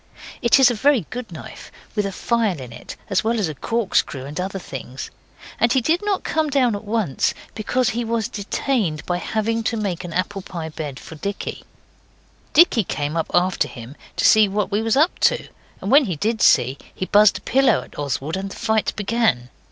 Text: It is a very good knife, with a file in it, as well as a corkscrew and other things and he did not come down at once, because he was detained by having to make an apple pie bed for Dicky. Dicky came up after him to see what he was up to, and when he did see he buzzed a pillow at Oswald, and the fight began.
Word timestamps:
It 0.41 0.59
is 0.59 0.71
a 0.71 0.73
very 0.73 1.05
good 1.11 1.31
knife, 1.31 1.71
with 1.95 2.07
a 2.07 2.11
file 2.11 2.59
in 2.59 2.71
it, 2.73 2.95
as 3.07 3.23
well 3.23 3.39
as 3.39 3.47
a 3.47 3.53
corkscrew 3.53 4.25
and 4.25 4.39
other 4.41 4.57
things 4.57 5.11
and 5.59 5.71
he 5.71 5.79
did 5.79 6.03
not 6.03 6.23
come 6.23 6.49
down 6.49 6.75
at 6.75 6.83
once, 6.83 7.35
because 7.53 7.89
he 7.89 8.03
was 8.03 8.27
detained 8.27 9.05
by 9.05 9.17
having 9.17 9.61
to 9.65 9.77
make 9.77 10.03
an 10.03 10.11
apple 10.11 10.41
pie 10.41 10.69
bed 10.69 10.99
for 10.99 11.13
Dicky. 11.13 11.63
Dicky 12.51 12.83
came 12.83 13.15
up 13.15 13.29
after 13.35 13.67
him 13.67 13.95
to 14.15 14.25
see 14.25 14.47
what 14.47 14.73
he 14.73 14.81
was 14.81 14.97
up 14.97 15.19
to, 15.19 15.47
and 15.81 15.91
when 15.91 16.05
he 16.05 16.15
did 16.15 16.41
see 16.41 16.79
he 16.95 17.05
buzzed 17.05 17.37
a 17.37 17.41
pillow 17.41 17.81
at 17.83 17.99
Oswald, 17.99 18.35
and 18.35 18.49
the 18.49 18.55
fight 18.55 18.95
began. 18.95 19.49